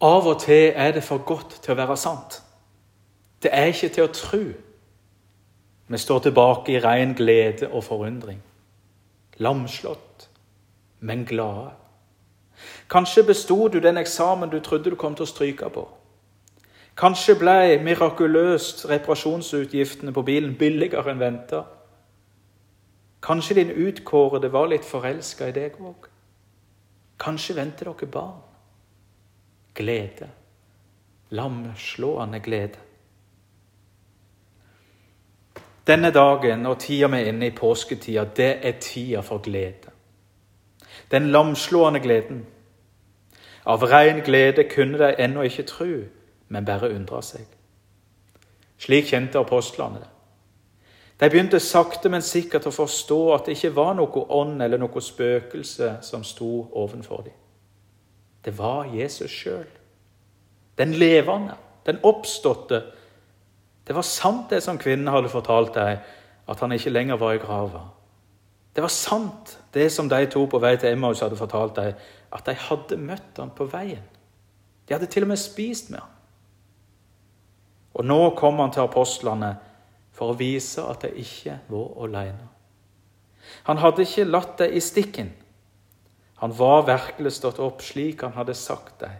[0.00, 2.42] Av og til er det for godt til å være sant.
[3.42, 4.42] Det er ikke til å tro.
[5.88, 8.42] Vi står tilbake i ren glede og forundring.
[9.38, 10.28] Lamslått,
[11.00, 11.70] men glade.
[12.90, 15.86] Kanskje besto du den eksamen du trodde du kom til å stryke på.
[16.98, 21.62] Kanskje ble mirakuløst reparasjonsutgiftene på bilen billigere enn venta.
[23.22, 26.08] Kanskje din utkårede var litt forelska i deg òg.
[27.22, 28.42] Kanskje venter dere barn.
[29.78, 30.28] Glede.
[31.30, 32.78] Lamslående glede.
[35.86, 39.94] Denne dagen og tida vi er inne i påsketida, det er tida for glede.
[41.10, 42.46] Den lamslående gleden.
[43.64, 46.02] Av rein glede kunne de ennå ikke tru,
[46.48, 47.46] men bare undre seg.
[48.78, 50.10] Slik kjente apostlene det.
[51.20, 55.00] De begynte sakte, men sikkert å forstå at det ikke var noe ånd eller noe
[55.02, 57.34] spøkelse som sto ovenfor dem.
[58.44, 59.66] Det var Jesus sjøl.
[60.78, 62.82] Den levende, den oppståtte,
[63.88, 66.02] det var sant, det som kvinnen hadde fortalt deg,
[66.48, 67.86] at han ikke lenger var i grava.
[68.76, 71.96] Det var sant, det som de to på vei til Emmaus hadde fortalt deg,
[72.32, 74.04] at de hadde møtt han på veien.
[74.84, 76.12] De hadde til og med spist med han.
[77.98, 79.54] Og nå kom han til apostlene
[80.14, 82.46] for å vise at de ikke var alene.
[83.66, 85.32] Han hadde ikke latt dem i stikken.
[86.38, 89.16] Han var virkelig stått opp slik han hadde sagt deg.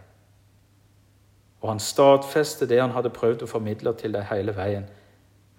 [1.59, 4.85] Og han stadfestet det han hadde prøvd å formidle til deg hele veien,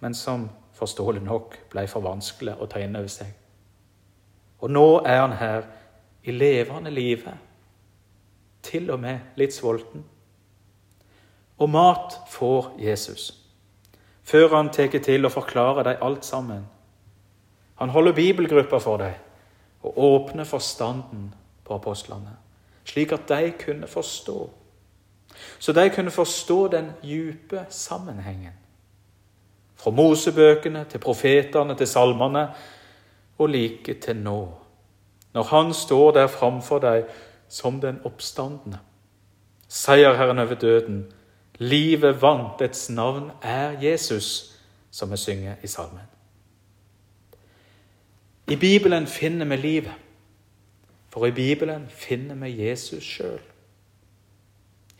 [0.01, 3.35] men som forståelig nok ble for vanskelig å ta inn over seg.
[4.65, 5.67] Og nå er han her
[6.25, 7.35] i levende live,
[8.65, 10.05] til og med litt sulten.
[11.61, 13.35] Og mat får Jesus,
[14.25, 16.65] før han tar til å forklare dem alt sammen.
[17.81, 19.17] Han holder bibelgrupper for dem
[19.81, 21.31] og åpner forstanden
[21.71, 22.35] på apostlene,
[22.85, 24.41] slik at de kunne forstå
[25.59, 28.53] så de kunne forstå den dype sammenhengen.
[29.77, 32.49] Fra Mosebøkene til profetene til salmene
[33.39, 34.49] og like til nå,
[35.33, 37.05] når han står der framfor deg
[37.49, 38.79] som den oppstandende.
[39.69, 41.13] Seierherren over døden.
[41.59, 44.57] Livet vant, dets navn er Jesus,
[44.91, 46.09] som vi synger i salmen.
[48.49, 49.93] I Bibelen finner vi livet,
[51.13, 53.41] for i Bibelen finner vi Jesus sjøl.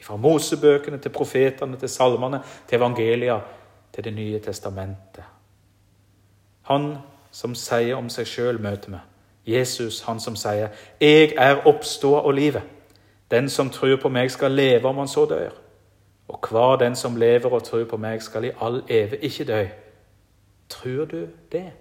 [0.03, 3.41] Fra Mosebøkene til profetene til salmene til evangelia
[3.93, 5.25] til Det nye testamentet.
[6.63, 6.97] Han
[7.31, 8.99] som sier om seg sjøl, møter vi.
[9.53, 10.69] Jesus, han som sier,
[11.01, 12.67] 'Jeg er oppståa og livet'.
[13.31, 15.51] Den som tror på meg, skal leve om han så dør.
[16.29, 19.67] Og hver den som lever og tror på meg, skal i all eve ikke dø.
[20.69, 21.73] Tror du det?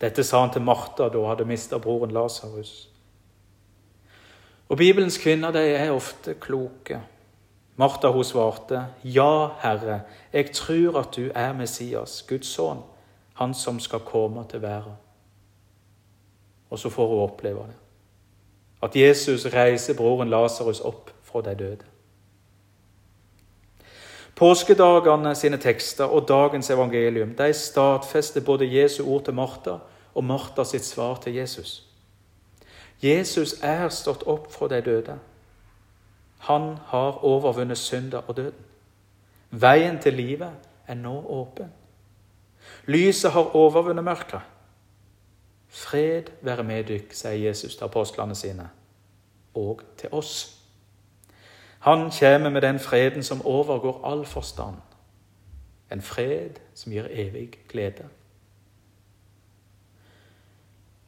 [0.00, 2.88] Dette sa han til Martha da hun hadde mista broren Lasarus.
[4.68, 7.00] Og Bibelens kvinner de er ofte kloke.
[7.76, 10.00] Martha hun svarte, 'Ja, Herre,
[10.32, 12.82] jeg tror at du er Messias, Guds sønn,
[13.34, 14.96] han som skal komme til verden.'
[16.70, 17.76] Og så får hun oppleve det.
[18.82, 21.84] At Jesus reiser broren Lasarus opp fra de døde.
[24.36, 29.78] Påskedagene sine tekster og dagens evangelium de stadfester både Jesu ord til Martha
[30.14, 31.86] og Martha sitt svar til Jesus.
[33.02, 35.18] Jesus er stått opp fra de døde.
[36.48, 38.64] Han har overvunnet synda og døden.
[39.50, 40.52] Veien til livet
[40.86, 41.72] er nå åpen.
[42.86, 44.40] Lyset har overvunnet mørket.
[45.68, 48.68] Fred være med dykk, sier Jesus til apostlene sine,
[49.54, 50.59] og til oss.
[51.80, 54.76] Han kommer med den freden som overgår all forstand,
[55.92, 58.04] en fred som gir evig glede.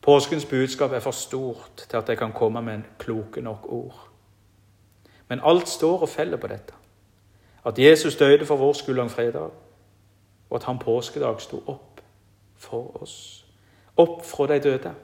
[0.03, 4.09] Påskens budskap er for stort til at jeg kan komme med en kloke nok ord.
[5.29, 6.75] Men alt står og feller på dette.
[7.67, 9.51] At Jesus døde for vår skyld langfredag,
[10.51, 12.01] og at han påskedag sto opp
[12.57, 13.47] for oss.
[13.97, 14.95] Opp fra de døde.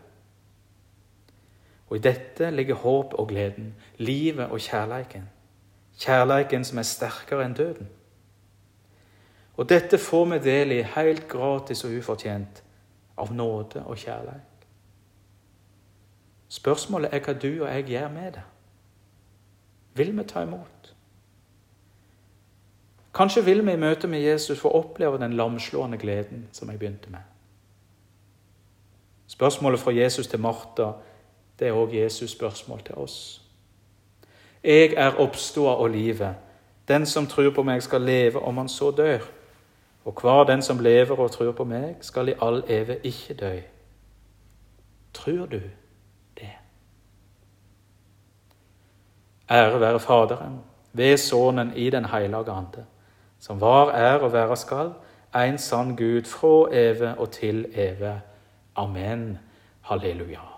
[1.88, 5.28] Og i dette ligger håp og gleden, livet og kjærleiken.
[5.98, 7.88] Kjærleiken som er sterkere enn døden.
[9.58, 12.62] Og dette får vi del i helt gratis og ufortjent
[13.18, 14.68] av nåde og kjærlighet.
[16.48, 18.44] Spørsmålet er hva du og jeg gjør med det.
[19.98, 20.94] Vil vi ta imot?
[23.14, 27.10] Kanskje vil vi i møte med Jesus få oppleve den lamslående gleden som jeg begynte
[27.10, 27.26] med.
[29.26, 30.92] Spørsmålet fra Jesus til Martha
[31.58, 33.47] det er òg Jesus' spørsmål til oss.
[34.64, 36.34] Jeg er oppståa og livet.
[36.88, 39.18] Den som tror på meg, skal leve om han så dør.
[40.04, 43.56] Og hver den som lever og tror på meg, skal i all eve ikke dø.
[45.14, 45.60] Tror du
[46.38, 46.54] det?
[49.50, 50.60] Ære være Faderen,
[50.92, 52.84] ved Sønnen i Den hellige ande,
[53.40, 54.92] som var, er og være skal,
[55.36, 58.20] en sann Gud fra evig og til evig.
[58.76, 59.38] Amen.
[59.80, 60.57] Halleluja.